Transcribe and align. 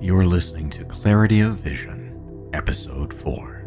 You're 0.00 0.26
listening 0.26 0.70
to 0.70 0.84
Clarity 0.84 1.40
of 1.40 1.56
Vision, 1.56 2.50
Episode 2.52 3.12
4. 3.12 3.64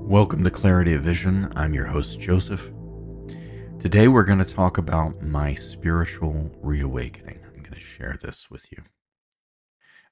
Welcome 0.00 0.42
to 0.42 0.50
Clarity 0.50 0.94
of 0.94 1.02
Vision. 1.02 1.52
I'm 1.54 1.72
your 1.72 1.86
host, 1.86 2.18
Joseph. 2.18 2.72
Today 3.78 4.08
we're 4.08 4.24
going 4.24 4.40
to 4.40 4.44
talk 4.44 4.76
about 4.76 5.22
my 5.22 5.54
spiritual 5.54 6.50
reawakening. 6.60 7.44
I'm 7.46 7.62
going 7.62 7.74
to 7.74 7.80
share 7.80 8.18
this 8.20 8.50
with 8.50 8.72
you. 8.72 8.82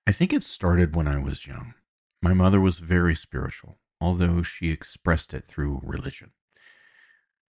I 0.06 0.12
think 0.12 0.32
it 0.32 0.44
started 0.44 0.94
when 0.94 1.08
I 1.08 1.20
was 1.20 1.48
young. 1.48 1.74
My 2.22 2.32
mother 2.32 2.60
was 2.60 2.78
very 2.78 3.16
spiritual, 3.16 3.78
although 4.00 4.44
she 4.44 4.70
expressed 4.70 5.34
it 5.34 5.44
through 5.44 5.80
religion. 5.82 6.30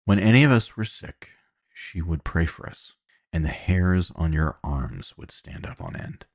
When 0.05 0.17
any 0.17 0.43
of 0.43 0.49
us 0.49 0.75
were 0.75 0.85
sick, 0.85 1.29
she 1.71 2.01
would 2.01 2.23
pray 2.23 2.47
for 2.47 2.67
us, 2.67 2.93
and 3.31 3.45
the 3.45 3.49
hairs 3.49 4.11
on 4.15 4.33
your 4.33 4.57
arms 4.63 5.13
would 5.19 5.29
stand 5.29 5.67
up 5.67 5.79
on 5.79 5.95
end 5.95 6.25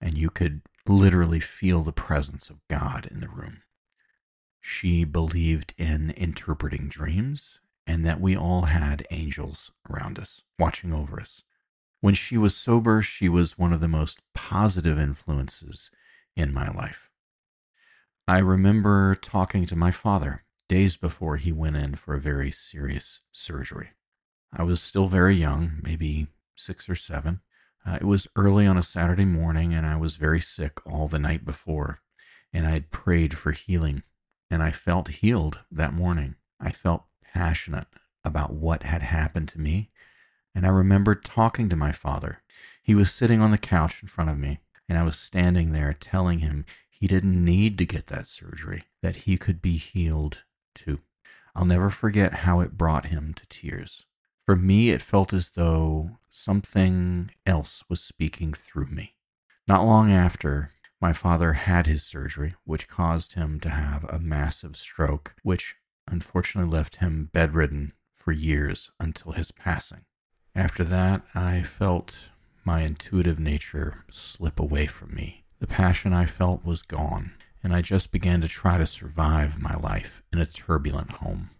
and 0.00 0.16
you 0.16 0.30
could 0.30 0.62
literally 0.86 1.40
feel 1.40 1.82
the 1.82 1.92
presence 1.92 2.50
of 2.50 2.66
God 2.68 3.06
in 3.10 3.20
the 3.20 3.28
room. 3.28 3.62
She 4.60 5.04
believed 5.04 5.74
in 5.78 6.10
interpreting 6.10 6.88
dreams 6.88 7.60
and 7.86 8.04
that 8.04 8.20
we 8.20 8.36
all 8.36 8.62
had 8.62 9.06
angels 9.10 9.70
around 9.88 10.18
us, 10.18 10.42
watching 10.58 10.92
over 10.92 11.20
us. 11.20 11.42
When 12.00 12.14
she 12.14 12.36
was 12.36 12.56
sober, 12.56 13.00
she 13.00 13.28
was 13.28 13.58
one 13.58 13.72
of 13.72 13.80
the 13.80 13.88
most 13.88 14.20
positive 14.34 14.98
influences 14.98 15.90
in 16.36 16.52
my 16.52 16.68
life. 16.68 17.10
I 18.28 18.38
remember 18.38 19.14
talking 19.14 19.66
to 19.66 19.76
my 19.76 19.92
father 19.92 20.42
days 20.68 20.96
before 20.96 21.36
he 21.36 21.52
went 21.52 21.76
in 21.76 21.94
for 21.94 22.14
a 22.14 22.20
very 22.20 22.50
serious 22.50 23.20
surgery. 23.30 23.90
I 24.52 24.64
was 24.64 24.82
still 24.82 25.06
very 25.06 25.36
young, 25.36 25.80
maybe 25.82 26.26
six 26.56 26.88
or 26.88 26.96
seven, 26.96 27.40
uh, 27.86 27.98
it 28.00 28.04
was 28.04 28.26
early 28.34 28.66
on 28.66 28.76
a 28.76 28.82
Saturday 28.82 29.24
morning, 29.24 29.72
and 29.72 29.86
I 29.86 29.96
was 29.96 30.16
very 30.16 30.40
sick 30.40 30.84
all 30.86 31.06
the 31.06 31.18
night 31.18 31.44
before, 31.44 32.00
and 32.52 32.66
I 32.66 32.70
had 32.70 32.90
prayed 32.90 33.38
for 33.38 33.52
healing, 33.52 34.02
and 34.50 34.62
I 34.62 34.72
felt 34.72 35.08
healed 35.08 35.60
that 35.70 35.92
morning. 35.92 36.34
I 36.60 36.72
felt 36.72 37.04
passionate 37.22 37.86
about 38.24 38.52
what 38.52 38.82
had 38.82 39.02
happened 39.02 39.48
to 39.48 39.60
me, 39.60 39.90
and 40.54 40.66
I 40.66 40.70
remembered 40.70 41.24
talking 41.24 41.68
to 41.68 41.76
my 41.76 41.92
father. 41.92 42.42
He 42.82 42.94
was 42.94 43.12
sitting 43.12 43.40
on 43.40 43.52
the 43.52 43.58
couch 43.58 44.02
in 44.02 44.08
front 44.08 44.30
of 44.30 44.38
me, 44.38 44.58
and 44.88 44.98
I 44.98 45.04
was 45.04 45.16
standing 45.16 45.72
there 45.72 45.92
telling 45.92 46.40
him 46.40 46.64
he 46.88 47.06
didn't 47.06 47.44
need 47.44 47.78
to 47.78 47.86
get 47.86 48.06
that 48.06 48.26
surgery, 48.26 48.84
that 49.02 49.16
he 49.16 49.36
could 49.36 49.62
be 49.62 49.76
healed 49.76 50.44
too. 50.74 51.00
I'll 51.54 51.64
never 51.64 51.90
forget 51.90 52.34
how 52.34 52.60
it 52.60 52.76
brought 52.76 53.06
him 53.06 53.32
to 53.34 53.46
tears. 53.46 54.06
For 54.44 54.56
me, 54.56 54.90
it 54.90 55.02
felt 55.02 55.32
as 55.32 55.50
though 55.50 56.18
something 56.36 57.30
else 57.46 57.82
was 57.88 58.00
speaking 58.00 58.52
through 58.52 58.86
me. 58.86 59.14
Not 59.66 59.84
long 59.84 60.12
after, 60.12 60.72
my 61.00 61.12
father 61.12 61.54
had 61.54 61.86
his 61.86 62.02
surgery, 62.02 62.54
which 62.64 62.88
caused 62.88 63.32
him 63.32 63.58
to 63.60 63.70
have 63.70 64.04
a 64.04 64.18
massive 64.18 64.76
stroke, 64.76 65.34
which 65.42 65.76
unfortunately 66.06 66.70
left 66.70 66.96
him 66.96 67.30
bedridden 67.32 67.92
for 68.14 68.32
years 68.32 68.90
until 69.00 69.32
his 69.32 69.50
passing. 69.50 70.04
After 70.54 70.84
that, 70.84 71.22
I 71.34 71.62
felt 71.62 72.30
my 72.64 72.82
intuitive 72.82 73.38
nature 73.38 74.04
slip 74.10 74.60
away 74.60 74.86
from 74.86 75.14
me. 75.14 75.44
The 75.58 75.66
passion 75.66 76.12
I 76.12 76.26
felt 76.26 76.64
was 76.64 76.82
gone, 76.82 77.32
and 77.62 77.74
I 77.74 77.82
just 77.82 78.12
began 78.12 78.40
to 78.42 78.48
try 78.48 78.78
to 78.78 78.86
survive 78.86 79.60
my 79.60 79.74
life 79.76 80.22
in 80.32 80.38
a 80.38 80.46
turbulent 80.46 81.12
home. 81.12 81.50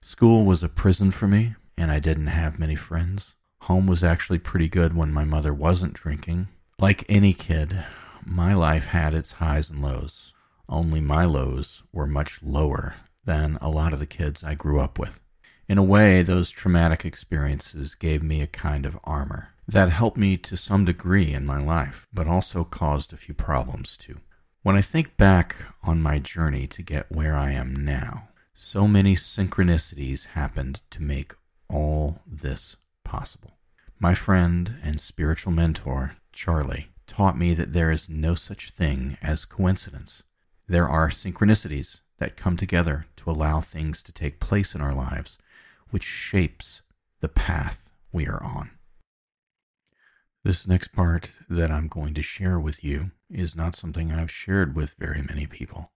School 0.00 0.44
was 0.44 0.62
a 0.62 0.68
prison 0.68 1.10
for 1.10 1.26
me, 1.26 1.54
and 1.76 1.90
I 1.90 1.98
didn't 1.98 2.28
have 2.28 2.58
many 2.58 2.76
friends. 2.76 3.34
Home 3.64 3.86
was 3.86 4.02
actually 4.02 4.38
pretty 4.38 4.68
good 4.68 4.96
when 4.96 5.12
my 5.12 5.24
mother 5.24 5.54
wasn't 5.54 5.94
drinking. 5.94 6.48
Like 6.78 7.04
any 7.08 7.32
kid, 7.32 7.84
my 8.24 8.54
life 8.54 8.86
had 8.86 9.14
its 9.14 9.32
highs 9.32 9.70
and 9.70 9.82
lows. 9.82 10.34
Only 10.68 11.00
my 11.00 11.24
lows 11.24 11.82
were 11.92 12.06
much 12.06 12.42
lower 12.42 12.96
than 13.24 13.58
a 13.60 13.68
lot 13.68 13.92
of 13.92 13.98
the 13.98 14.06
kids 14.06 14.42
I 14.42 14.54
grew 14.54 14.80
up 14.80 14.98
with. 14.98 15.20
In 15.68 15.78
a 15.78 15.84
way, 15.84 16.22
those 16.22 16.50
traumatic 16.50 17.04
experiences 17.04 17.94
gave 17.94 18.22
me 18.22 18.40
a 18.40 18.48
kind 18.48 18.86
of 18.86 18.98
armor 19.04 19.50
that 19.68 19.90
helped 19.90 20.16
me 20.16 20.36
to 20.36 20.56
some 20.56 20.84
degree 20.84 21.32
in 21.32 21.46
my 21.46 21.60
life, 21.60 22.08
but 22.12 22.26
also 22.26 22.64
caused 22.64 23.12
a 23.12 23.16
few 23.16 23.34
problems 23.34 23.96
too. 23.96 24.18
When 24.62 24.74
I 24.74 24.82
think 24.82 25.16
back 25.16 25.56
on 25.82 26.02
my 26.02 26.18
journey 26.18 26.66
to 26.66 26.82
get 26.82 27.12
where 27.12 27.36
I 27.36 27.52
am 27.52 27.72
now, 27.84 28.30
so 28.52 28.88
many 28.88 29.14
synchronicities 29.14 30.26
happened 30.26 30.82
to 30.90 31.02
make 31.02 31.34
all 31.68 32.20
this 32.26 32.76
possible. 33.04 33.52
My 34.02 34.14
friend 34.14 34.76
and 34.82 34.98
spiritual 34.98 35.52
mentor, 35.52 36.16
Charlie, 36.32 36.88
taught 37.06 37.36
me 37.36 37.52
that 37.52 37.74
there 37.74 37.90
is 37.90 38.08
no 38.08 38.34
such 38.34 38.70
thing 38.70 39.18
as 39.20 39.44
coincidence. 39.44 40.22
There 40.66 40.88
are 40.88 41.10
synchronicities 41.10 42.00
that 42.16 42.34
come 42.34 42.56
together 42.56 43.04
to 43.16 43.30
allow 43.30 43.60
things 43.60 44.02
to 44.04 44.12
take 44.12 44.40
place 44.40 44.74
in 44.74 44.80
our 44.80 44.94
lives, 44.94 45.36
which 45.90 46.04
shapes 46.04 46.80
the 47.20 47.28
path 47.28 47.90
we 48.10 48.26
are 48.26 48.42
on. 48.42 48.70
This 50.44 50.66
next 50.66 50.94
part 50.94 51.34
that 51.50 51.70
I'm 51.70 51.88
going 51.88 52.14
to 52.14 52.22
share 52.22 52.58
with 52.58 52.82
you 52.82 53.10
is 53.28 53.54
not 53.54 53.76
something 53.76 54.10
I've 54.10 54.30
shared 54.30 54.74
with 54.74 54.94
very 54.98 55.20
many 55.20 55.46
people. 55.46 55.88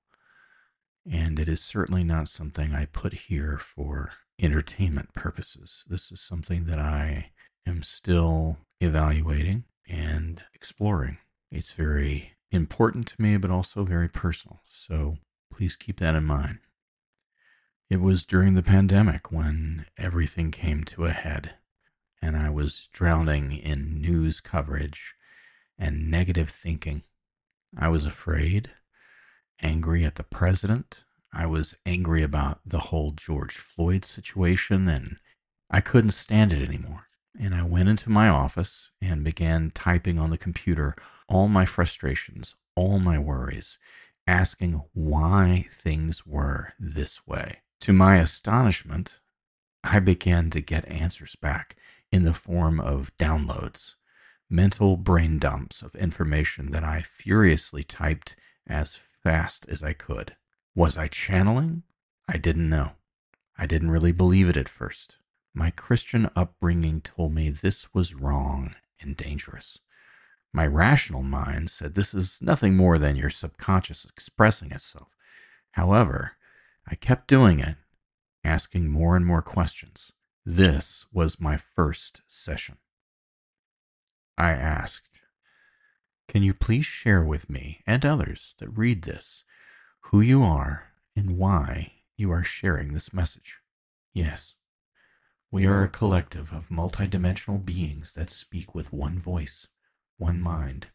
And 1.10 1.38
it 1.38 1.48
is 1.48 1.62
certainly 1.62 2.04
not 2.04 2.28
something 2.28 2.75
I 2.75 2.84
put 2.84 3.14
here 3.14 3.56
for 3.56 4.12
entertainment 4.38 5.14
purposes. 5.14 5.84
This 5.88 6.12
is 6.12 6.20
something 6.20 6.66
that 6.66 6.78
I 6.78 7.31
am 7.66 7.82
still 7.82 8.58
evaluating 8.80 9.64
and 9.88 10.42
exploring. 10.54 11.19
It's 11.50 11.72
very 11.72 12.32
important 12.50 13.06
to 13.08 13.22
me, 13.22 13.36
but 13.36 13.50
also 13.50 13.84
very 13.84 14.08
personal. 14.08 14.60
So 14.69 15.19
please 15.52 15.76
keep 15.76 15.98
that 16.00 16.14
in 16.14 16.25
mind. 16.25 16.58
It 17.91 18.00
was 18.00 18.25
during 18.25 18.54
the 18.54 18.62
pandemic 18.62 19.30
when 19.30 19.86
everything 19.98 20.50
came 20.50 20.84
to 20.84 21.04
a 21.04 21.10
head, 21.10 21.54
and 22.22 22.36
I 22.36 22.50
was 22.50 22.88
drowning 22.92 23.52
in 23.52 24.00
news 24.00 24.41
coverage 24.41 25.14
and 25.78 26.10
negative 26.10 26.48
thinking. 26.50 27.02
I 27.76 27.88
was 27.88 28.06
afraid, 28.06 28.70
angry 29.60 30.04
at 30.04 30.14
the 30.14 30.22
president, 30.22 31.04
I 31.36 31.46
was 31.46 31.76
angry 31.84 32.22
about 32.22 32.60
the 32.64 32.78
whole 32.78 33.10
George 33.10 33.56
Floyd 33.56 34.04
situation 34.04 34.88
and 34.88 35.16
I 35.69 35.81
couldn't 35.81 36.12
stand 36.12 36.52
it 36.52 36.62
anymore. 36.66 37.03
And 37.39 37.55
I 37.55 37.65
went 37.65 37.89
into 37.89 38.11
my 38.11 38.28
office 38.28 38.91
and 39.00 39.25
began 39.25 39.72
typing 39.75 40.19
on 40.19 40.31
the 40.31 40.39
computer 40.39 40.95
all 41.28 41.49
my 41.49 41.65
frustrations, 41.65 42.55
all 42.77 42.99
my 42.99 43.19
worries, 43.19 43.78
asking 44.27 44.83
why 44.93 45.67
things 45.73 46.27
were 46.27 46.75
this 46.78 47.27
way. 47.27 47.61
To 47.81 47.93
my 47.93 48.17
astonishment, 48.17 49.21
I 49.83 49.99
began 49.99 50.50
to 50.50 50.61
get 50.61 50.89
answers 50.89 51.37
back 51.37 51.77
in 52.11 52.25
the 52.25 52.33
form 52.33 52.81
of 52.81 53.12
downloads, 53.19 53.97
mental 54.49 54.97
brain 54.97 55.39
dumps 55.39 55.83
of 55.83 55.94
information 55.97 56.71
that 56.71 56.84
I 56.84 57.03
furiously 57.03 57.83
typed 57.83 58.37
as 58.67 58.94
fast 58.94 59.67
as 59.69 59.83
I 59.83 59.93
could. 59.93 60.37
Was 60.75 60.97
I 60.97 61.09
channeling? 61.09 61.83
I 62.28 62.39
didn't 62.39 62.69
know. 62.69 62.93
I 63.59 63.67
didn't 63.67 63.91
really 63.91 64.12
believe 64.12 64.49
it 64.49 64.56
at 64.56 64.69
first. 64.69 65.17
My 65.54 65.70
Christian 65.70 66.28
upbringing 66.34 67.00
told 67.00 67.32
me 67.32 67.48
this 67.48 67.94
was 67.94 68.15
wrong 68.15 68.75
and 69.00 69.16
dangerous. 69.16 69.78
My 70.53 70.66
rational 70.66 71.22
mind 71.22 71.70
said 71.70 71.94
this 71.94 72.12
is 72.12 72.38
nothing 72.42 72.76
more 72.76 72.98
than 72.98 73.16
your 73.16 73.31
subconscious 73.31 74.04
expressing 74.04 74.72
itself. 74.72 75.09
However, 75.72 76.32
I 76.87 76.97
kept 76.97 77.28
doing 77.28 77.60
it, 77.60 77.76
asking 78.43 78.88
more 78.88 79.16
and 79.16 79.25
more 79.25 79.43
questions. 79.43 80.12
This 80.44 81.06
was 81.12 81.41
my 81.41 81.56
first 81.56 82.22
session. 82.28 82.78
I 84.37 84.50
asked, 84.50 85.20
Can 86.29 86.43
you 86.43 86.52
please 86.52 86.87
share 86.87 87.23
with 87.23 87.49
me 87.49 87.81
and 87.87 88.05
others 88.05 88.55
that 88.58 88.69
read 88.69 89.02
this 89.02 89.44
who 90.11 90.20
you 90.20 90.43
are 90.43 90.93
and 91.17 91.38
why 91.38 91.93
you 92.17 92.31
are 92.31 92.44
sharing 92.44 92.93
this 92.93 93.12
message. 93.12 93.58
Yes, 94.12 94.55
we 95.55 95.67
are 95.67 95.85
a 95.85 95.89
collective 95.89 96.53
of 96.53 96.69
multidimensional 96.69 97.65
beings 97.65 98.15
that 98.15 98.29
speak 98.29 98.75
with 98.75 98.93
one 98.93 99.17
voice, 99.17 99.69
one 100.17 100.41
mind, 100.41 100.89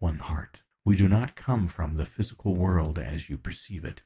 one 0.00 0.18
heart. 0.18 0.62
We 0.84 0.96
do 0.96 1.08
not 1.08 1.36
come 1.36 1.68
from 1.68 1.94
the 1.94 2.04
physical 2.04 2.56
world 2.56 2.98
as 2.98 3.30
you 3.30 3.38
perceive 3.38 3.84
it. 3.84 4.02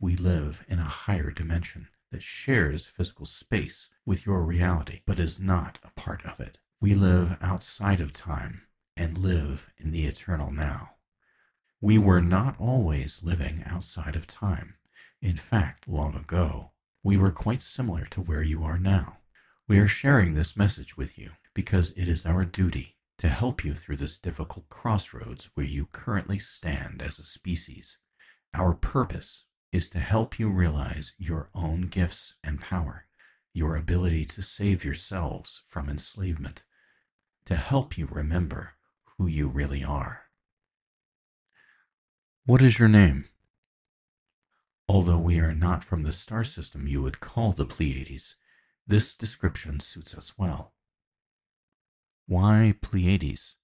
We 0.00 0.16
live 0.16 0.64
in 0.66 0.80
a 0.80 0.94
higher 1.06 1.30
dimension 1.30 1.86
that 2.10 2.24
shares 2.24 2.86
physical 2.86 3.24
space 3.24 3.88
with 4.04 4.26
your 4.26 4.42
reality, 4.42 5.02
but 5.06 5.20
is 5.20 5.38
not 5.38 5.78
a 5.84 5.92
part 5.92 6.26
of 6.26 6.40
it. 6.40 6.58
We 6.80 6.96
live 6.96 7.38
outside 7.40 8.00
of 8.00 8.12
time 8.12 8.62
and 8.96 9.16
live 9.16 9.70
in 9.78 9.92
the 9.92 10.06
eternal 10.06 10.50
now. 10.50 10.96
We 11.80 11.98
were 11.98 12.20
not 12.20 12.56
always 12.58 13.20
living 13.22 13.62
outside 13.64 14.16
of 14.16 14.26
time. 14.26 14.74
In 15.22 15.36
fact, 15.36 15.86
long 15.86 16.16
ago, 16.16 16.72
we 17.04 17.16
were 17.16 17.30
quite 17.30 17.62
similar 17.62 18.06
to 18.06 18.20
where 18.20 18.42
you 18.42 18.64
are 18.64 18.80
now. 18.80 19.18
We 19.68 19.80
are 19.80 19.88
sharing 19.88 20.34
this 20.34 20.56
message 20.56 20.96
with 20.96 21.18
you 21.18 21.32
because 21.52 21.90
it 21.96 22.06
is 22.06 22.24
our 22.24 22.44
duty 22.44 22.94
to 23.18 23.26
help 23.26 23.64
you 23.64 23.74
through 23.74 23.96
this 23.96 24.16
difficult 24.16 24.68
crossroads 24.68 25.50
where 25.54 25.66
you 25.66 25.86
currently 25.90 26.38
stand 26.38 27.02
as 27.02 27.18
a 27.18 27.24
species. 27.24 27.98
Our 28.54 28.74
purpose 28.74 29.42
is 29.72 29.90
to 29.90 29.98
help 29.98 30.38
you 30.38 30.50
realize 30.50 31.14
your 31.18 31.50
own 31.52 31.88
gifts 31.88 32.34
and 32.44 32.60
power, 32.60 33.06
your 33.52 33.74
ability 33.74 34.24
to 34.26 34.42
save 34.42 34.84
yourselves 34.84 35.62
from 35.66 35.88
enslavement, 35.88 36.62
to 37.46 37.56
help 37.56 37.98
you 37.98 38.06
remember 38.06 38.74
who 39.18 39.26
you 39.26 39.48
really 39.48 39.82
are. 39.82 40.26
What 42.44 42.62
is 42.62 42.78
your 42.78 42.88
name? 42.88 43.24
Although 44.88 45.18
we 45.18 45.40
are 45.40 45.54
not 45.54 45.82
from 45.82 46.04
the 46.04 46.12
star 46.12 46.44
system 46.44 46.86
you 46.86 47.02
would 47.02 47.18
call 47.18 47.50
the 47.50 47.66
Pleiades, 47.66 48.36
this 48.86 49.14
description 49.14 49.80
suits 49.80 50.14
us 50.14 50.34
well. 50.38 50.72
Why 52.26 52.74
Pleiades? 52.80 53.56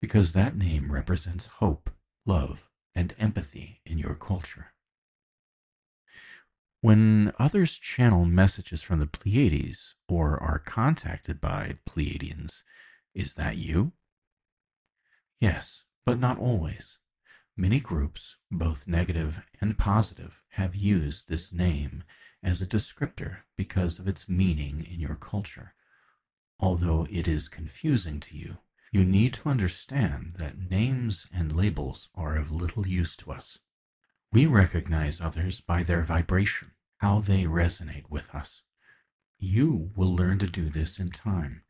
Because 0.00 0.32
that 0.32 0.56
name 0.56 0.92
represents 0.92 1.46
hope, 1.46 1.90
love, 2.26 2.68
and 2.94 3.14
empathy 3.18 3.80
in 3.84 3.98
your 3.98 4.14
culture. 4.14 4.72
When 6.80 7.32
others 7.38 7.78
channel 7.78 8.26
messages 8.26 8.82
from 8.82 9.00
the 9.00 9.06
Pleiades 9.06 9.94
or 10.08 10.36
are 10.42 10.58
contacted 10.58 11.40
by 11.40 11.76
Pleiadians, 11.88 12.62
is 13.14 13.34
that 13.34 13.56
you? 13.56 13.92
Yes, 15.40 15.84
but 16.04 16.20
not 16.20 16.38
always. 16.38 16.98
Many 17.56 17.80
groups, 17.80 18.36
both 18.50 18.86
negative 18.86 19.46
and 19.60 19.78
positive, 19.78 20.42
have 20.50 20.74
used 20.74 21.28
this 21.28 21.52
name 21.52 22.04
as 22.44 22.60
a 22.60 22.66
descriptor 22.66 23.38
because 23.56 23.98
of 23.98 24.06
its 24.06 24.28
meaning 24.28 24.86
in 24.88 25.00
your 25.00 25.16
culture. 25.16 25.74
Although 26.60 27.06
it 27.10 27.26
is 27.26 27.48
confusing 27.48 28.20
to 28.20 28.36
you, 28.36 28.58
you 28.92 29.04
need 29.04 29.34
to 29.34 29.48
understand 29.48 30.34
that 30.38 30.70
names 30.70 31.26
and 31.32 31.56
labels 31.56 32.10
are 32.14 32.36
of 32.36 32.52
little 32.52 32.86
use 32.86 33.16
to 33.16 33.32
us. 33.32 33.58
We 34.30 34.46
recognize 34.46 35.20
others 35.20 35.60
by 35.60 35.82
their 35.82 36.02
vibration, 36.02 36.72
how 36.98 37.18
they 37.20 37.44
resonate 37.44 38.08
with 38.08 38.32
us. 38.34 38.62
You 39.38 39.90
will 39.96 40.14
learn 40.14 40.38
to 40.38 40.46
do 40.46 40.68
this 40.68 40.98
in 40.98 41.10
time, 41.10 41.62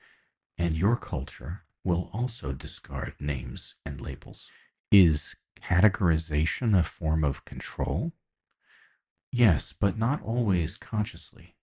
and 0.58 0.76
your 0.76 0.96
culture 0.96 1.62
will 1.82 2.10
also 2.12 2.52
discard 2.52 3.14
names 3.20 3.74
and 3.86 4.00
labels. 4.00 4.50
Is 4.90 5.34
categorization 5.60 6.78
a 6.78 6.82
form 6.82 7.24
of 7.24 7.44
control? 7.44 8.12
Yes, 9.36 9.72
but 9.72 9.98
not 9.98 10.22
always 10.22 10.76
consciously. 10.76 11.56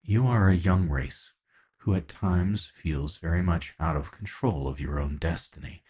You 0.00 0.28
are 0.28 0.48
a 0.48 0.54
young 0.54 0.88
race 0.88 1.32
who 1.78 1.92
at 1.96 2.06
times 2.06 2.70
feels 2.72 3.16
very 3.16 3.42
much 3.42 3.74
out 3.80 3.96
of 3.96 4.12
control 4.12 4.68
of 4.68 4.78
your 4.78 5.00
own 5.00 5.16
destiny. 5.16 5.82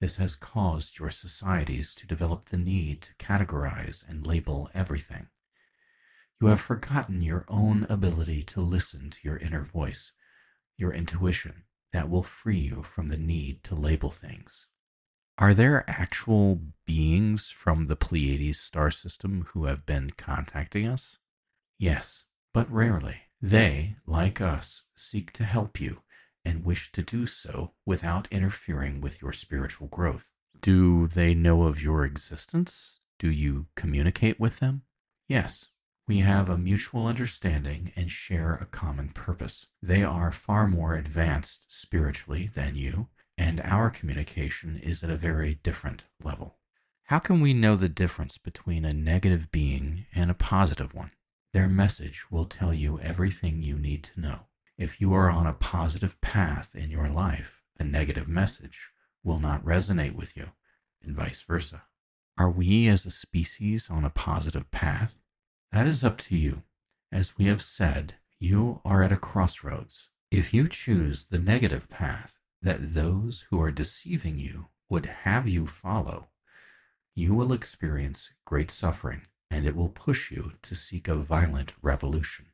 This 0.00 0.18
has 0.18 0.36
caused 0.36 1.00
your 1.00 1.10
societies 1.10 1.96
to 1.96 2.06
develop 2.06 2.44
the 2.44 2.58
need 2.58 3.02
to 3.02 3.14
categorize 3.14 4.08
and 4.08 4.24
label 4.24 4.70
everything. 4.72 5.26
You 6.40 6.46
have 6.46 6.60
forgotten 6.60 7.22
your 7.22 7.44
own 7.48 7.84
ability 7.88 8.44
to 8.44 8.60
listen 8.60 9.10
to 9.10 9.18
your 9.24 9.38
inner 9.38 9.64
voice, 9.64 10.12
your 10.76 10.92
intuition 10.92 11.64
that 11.92 12.08
will 12.08 12.22
free 12.22 12.60
you 12.60 12.84
from 12.84 13.08
the 13.08 13.18
need 13.18 13.64
to 13.64 13.74
label 13.74 14.12
things. 14.12 14.68
Are 15.40 15.54
there 15.54 15.88
actual 15.88 16.60
beings 16.84 17.48
from 17.48 17.86
the 17.86 17.94
Pleiades 17.94 18.58
star 18.58 18.90
system 18.90 19.46
who 19.50 19.66
have 19.66 19.86
been 19.86 20.10
contacting 20.10 20.88
us? 20.88 21.18
Yes, 21.78 22.24
but 22.52 22.68
rarely. 22.72 23.18
They, 23.40 23.98
like 24.04 24.40
us, 24.40 24.82
seek 24.96 25.32
to 25.34 25.44
help 25.44 25.80
you 25.80 26.02
and 26.44 26.64
wish 26.64 26.90
to 26.90 27.02
do 27.02 27.24
so 27.24 27.70
without 27.86 28.26
interfering 28.32 29.00
with 29.00 29.22
your 29.22 29.32
spiritual 29.32 29.86
growth. 29.86 30.32
Do 30.60 31.06
they 31.06 31.34
know 31.34 31.62
of 31.62 31.80
your 31.80 32.04
existence? 32.04 32.98
Do 33.20 33.30
you 33.30 33.66
communicate 33.76 34.40
with 34.40 34.58
them? 34.58 34.82
Yes, 35.28 35.68
we 36.08 36.18
have 36.18 36.48
a 36.48 36.58
mutual 36.58 37.06
understanding 37.06 37.92
and 37.94 38.10
share 38.10 38.54
a 38.54 38.66
common 38.66 39.10
purpose. 39.10 39.66
They 39.80 40.02
are 40.02 40.32
far 40.32 40.66
more 40.66 40.94
advanced 40.94 41.66
spiritually 41.68 42.50
than 42.52 42.74
you, 42.74 43.06
and 43.38 43.60
our 43.62 43.88
communication 43.88 44.76
is 44.82 45.04
at 45.04 45.10
a 45.10 45.16
very 45.16 45.60
different 45.62 46.04
level. 46.22 46.56
How 47.04 47.20
can 47.20 47.40
we 47.40 47.54
know 47.54 47.76
the 47.76 47.88
difference 47.88 48.36
between 48.36 48.84
a 48.84 48.92
negative 48.92 49.50
being 49.52 50.06
and 50.14 50.30
a 50.30 50.34
positive 50.34 50.92
one? 50.92 51.12
Their 51.54 51.68
message 51.68 52.30
will 52.30 52.44
tell 52.44 52.74
you 52.74 52.98
everything 53.00 53.62
you 53.62 53.78
need 53.78 54.02
to 54.04 54.20
know. 54.20 54.40
If 54.76 55.00
you 55.00 55.14
are 55.14 55.30
on 55.30 55.46
a 55.46 55.54
positive 55.54 56.20
path 56.20 56.74
in 56.74 56.90
your 56.90 57.08
life, 57.08 57.62
a 57.78 57.84
negative 57.84 58.28
message 58.28 58.90
will 59.24 59.38
not 59.38 59.64
resonate 59.64 60.14
with 60.14 60.36
you, 60.36 60.50
and 61.02 61.14
vice 61.14 61.42
versa. 61.42 61.84
Are 62.36 62.50
we 62.50 62.88
as 62.88 63.06
a 63.06 63.10
species 63.10 63.88
on 63.88 64.04
a 64.04 64.10
positive 64.10 64.70
path? 64.70 65.16
That 65.72 65.86
is 65.86 66.04
up 66.04 66.18
to 66.18 66.36
you. 66.36 66.62
As 67.10 67.38
we 67.38 67.46
have 67.46 67.62
said, 67.62 68.16
you 68.38 68.80
are 68.84 69.02
at 69.02 69.12
a 69.12 69.16
crossroads. 69.16 70.10
If 70.30 70.52
you 70.52 70.68
choose 70.68 71.26
the 71.26 71.38
negative 71.38 71.88
path, 71.88 72.37
that 72.62 72.94
those 72.94 73.46
who 73.50 73.60
are 73.60 73.70
deceiving 73.70 74.38
you 74.38 74.68
would 74.88 75.06
have 75.06 75.48
you 75.48 75.66
follow, 75.66 76.28
you 77.14 77.34
will 77.34 77.52
experience 77.52 78.30
great 78.44 78.70
suffering 78.70 79.22
and 79.50 79.66
it 79.66 79.76
will 79.76 79.88
push 79.88 80.30
you 80.30 80.52
to 80.62 80.74
seek 80.74 81.08
a 81.08 81.14
violent 81.14 81.72
revolution. 81.82 82.46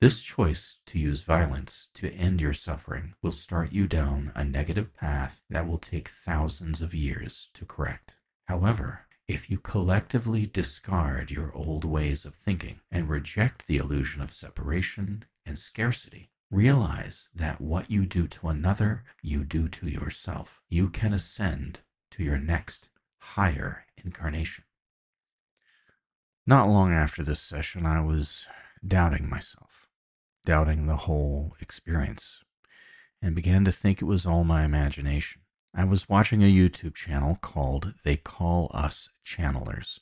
This 0.00 0.22
choice 0.22 0.76
to 0.86 0.98
use 0.98 1.22
violence 1.22 1.88
to 1.94 2.10
end 2.12 2.40
your 2.40 2.54
suffering 2.54 3.14
will 3.20 3.32
start 3.32 3.72
you 3.72 3.86
down 3.86 4.32
a 4.34 4.44
negative 4.44 4.94
path 4.96 5.42
that 5.50 5.68
will 5.68 5.78
take 5.78 6.08
thousands 6.08 6.80
of 6.80 6.94
years 6.94 7.50
to 7.52 7.66
correct. 7.66 8.14
However, 8.48 9.06
if 9.28 9.50
you 9.50 9.58
collectively 9.58 10.46
discard 10.46 11.30
your 11.30 11.54
old 11.54 11.84
ways 11.84 12.24
of 12.24 12.34
thinking 12.34 12.80
and 12.90 13.08
reject 13.08 13.66
the 13.66 13.76
illusion 13.76 14.22
of 14.22 14.32
separation 14.32 15.24
and 15.44 15.58
scarcity, 15.58 16.30
Realize 16.50 17.28
that 17.32 17.60
what 17.60 17.90
you 17.90 18.04
do 18.04 18.26
to 18.26 18.48
another, 18.48 19.04
you 19.22 19.44
do 19.44 19.68
to 19.68 19.88
yourself. 19.88 20.60
You 20.68 20.88
can 20.88 21.12
ascend 21.12 21.80
to 22.10 22.24
your 22.24 22.38
next 22.38 22.88
higher 23.18 23.84
incarnation. 24.04 24.64
Not 26.46 26.68
long 26.68 26.92
after 26.92 27.22
this 27.22 27.38
session, 27.38 27.86
I 27.86 28.00
was 28.00 28.46
doubting 28.84 29.30
myself, 29.30 29.88
doubting 30.44 30.86
the 30.86 30.96
whole 30.96 31.54
experience, 31.60 32.42
and 33.22 33.36
began 33.36 33.64
to 33.64 33.72
think 33.72 34.02
it 34.02 34.06
was 34.06 34.26
all 34.26 34.42
my 34.42 34.64
imagination. 34.64 35.42
I 35.72 35.84
was 35.84 36.08
watching 36.08 36.42
a 36.42 36.52
YouTube 36.52 36.94
channel 36.94 37.38
called 37.40 37.94
They 38.02 38.16
Call 38.16 38.72
Us 38.74 39.10
Channelers 39.24 40.00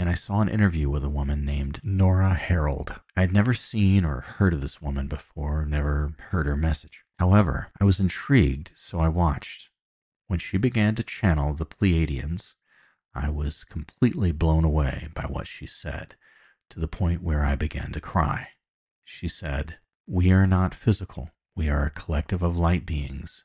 and 0.00 0.08
I 0.08 0.14
saw 0.14 0.40
an 0.40 0.48
interview 0.48 0.88
with 0.88 1.04
a 1.04 1.10
woman 1.10 1.44
named 1.44 1.82
Nora 1.84 2.34
Herold. 2.34 2.98
I 3.18 3.20
had 3.20 3.34
never 3.34 3.52
seen 3.52 4.02
or 4.02 4.22
heard 4.22 4.54
of 4.54 4.62
this 4.62 4.80
woman 4.80 5.08
before, 5.08 5.66
never 5.66 6.14
heard 6.30 6.46
her 6.46 6.56
message. 6.56 7.04
However, 7.18 7.70
I 7.78 7.84
was 7.84 8.00
intrigued, 8.00 8.72
so 8.74 8.98
I 8.98 9.08
watched. 9.08 9.68
When 10.26 10.38
she 10.38 10.56
began 10.56 10.94
to 10.94 11.02
channel 11.02 11.52
the 11.52 11.66
Pleiadians, 11.66 12.54
I 13.14 13.28
was 13.28 13.62
completely 13.62 14.32
blown 14.32 14.64
away 14.64 15.08
by 15.14 15.24
what 15.24 15.46
she 15.46 15.66
said, 15.66 16.14
to 16.70 16.80
the 16.80 16.88
point 16.88 17.22
where 17.22 17.44
I 17.44 17.54
began 17.54 17.92
to 17.92 18.00
cry. 18.00 18.48
She 19.04 19.28
said, 19.28 19.76
We 20.06 20.32
are 20.32 20.46
not 20.46 20.74
physical. 20.74 21.28
We 21.54 21.68
are 21.68 21.84
a 21.84 21.90
collective 21.90 22.42
of 22.42 22.56
light 22.56 22.86
beings 22.86 23.44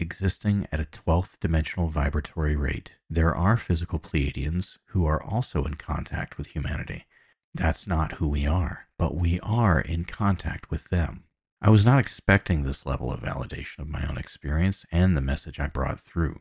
existing 0.00 0.66
at 0.70 0.80
a 0.80 0.84
12th 0.84 1.40
dimensional 1.40 1.88
vibratory 1.88 2.56
rate. 2.56 2.92
There 3.10 3.34
are 3.34 3.56
physical 3.56 3.98
Pleiadians 3.98 4.78
who 4.86 5.06
are 5.06 5.22
also 5.22 5.64
in 5.64 5.74
contact 5.74 6.38
with 6.38 6.48
humanity. 6.48 7.06
That's 7.54 7.86
not 7.86 8.12
who 8.12 8.28
we 8.28 8.46
are, 8.46 8.86
but 8.98 9.16
we 9.16 9.40
are 9.40 9.80
in 9.80 10.04
contact 10.04 10.70
with 10.70 10.88
them. 10.90 11.24
I 11.60 11.70
was 11.70 11.84
not 11.84 11.98
expecting 11.98 12.62
this 12.62 12.86
level 12.86 13.12
of 13.12 13.20
validation 13.20 13.80
of 13.80 13.88
my 13.88 14.06
own 14.08 14.16
experience 14.16 14.86
and 14.92 15.16
the 15.16 15.20
message 15.20 15.58
I 15.58 15.66
brought 15.66 16.00
through. 16.00 16.40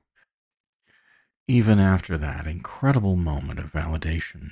Even 1.48 1.80
after 1.80 2.18
that 2.18 2.46
incredible 2.46 3.16
moment 3.16 3.58
of 3.58 3.72
validation, 3.72 4.52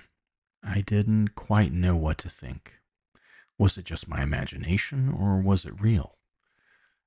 I 0.64 0.82
didn't 0.82 1.36
quite 1.36 1.72
know 1.72 1.96
what 1.96 2.18
to 2.20 2.30
think. 2.30 2.80
Was 3.60 3.78
it 3.78 3.86
just 3.86 4.08
my 4.08 4.24
imagination 4.24 5.14
or 5.14 5.40
was 5.40 5.66
it 5.66 5.80
real? 5.80 6.18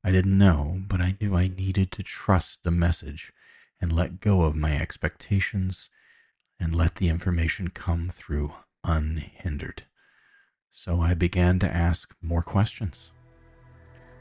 I 0.09 0.11
didn't 0.11 0.38
know, 0.38 0.81
but 0.88 1.03
I 1.03 1.17
knew 1.21 1.37
I 1.37 1.49
needed 1.49 1.93
to 1.93 2.03
trust 2.03 2.65
the 2.65 2.71
message 2.71 3.31
and 3.79 3.93
let 3.93 4.21
go 4.21 4.41
of 4.41 4.57
my 4.57 4.75
expectations 4.75 5.91
and 6.59 6.75
let 6.75 6.95
the 6.95 7.11
information 7.11 7.69
come 7.69 8.09
through 8.09 8.55
unhindered. 8.83 9.83
So 10.71 11.03
I 11.03 11.12
began 11.12 11.59
to 11.59 11.69
ask 11.69 12.15
more 12.23 12.41
questions. 12.41 13.12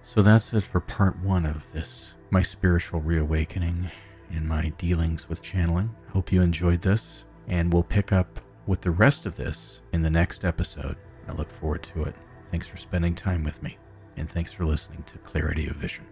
So 0.02 0.22
that's 0.22 0.52
it 0.52 0.64
for 0.64 0.82
part 0.82 1.20
one 1.20 1.46
of 1.46 1.72
this, 1.72 2.16
my 2.32 2.42
spiritual 2.42 3.00
reawakening 3.00 3.90
and 4.30 4.46
my 4.46 4.74
dealings 4.78 5.30
with 5.30 5.42
channeling. 5.42 5.96
Hope 6.10 6.34
you 6.34 6.42
enjoyed 6.42 6.82
this, 6.82 7.24
and 7.48 7.72
we'll 7.72 7.84
pick 7.84 8.12
up 8.12 8.42
with 8.66 8.82
the 8.82 8.92
rest 8.92 9.26
of 9.26 9.38
this 9.38 9.84
in 9.94 10.02
the 10.02 10.10
next 10.10 10.44
episode. 10.44 10.98
I 11.30 11.32
look 11.32 11.50
forward 11.50 11.84
to 11.84 12.04
it. 12.04 12.16
Thanks 12.48 12.68
for 12.68 12.76
spending 12.76 13.16
time 13.16 13.46
with 13.46 13.64
me 13.64 13.78
and 14.18 14.30
thanks 14.30 14.52
for 14.52 14.66
listening 14.66 15.04
to 15.04 15.18
Clarity 15.20 15.68
of 15.68 15.76
Vision. 15.76 16.06